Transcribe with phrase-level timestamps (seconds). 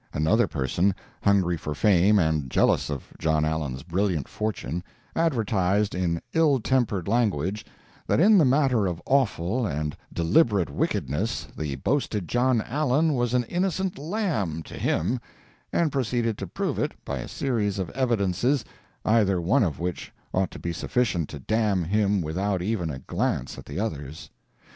[0.13, 3.45] Another person, hungry for fame and jealous of Jno.
[3.47, 4.83] Allen's brilliant fortune,
[5.15, 7.63] advertised in ill tempered language
[8.07, 13.43] that in the matter of awful and deliberate wickedness the boasted John Allen was an
[13.43, 15.19] innocent lamb to him,
[15.71, 18.65] and proceeded to prove it by a series of evidences,
[19.05, 23.55] either one of which ought to be sufficient to damn him without even a glance
[23.59, 24.31] at the others.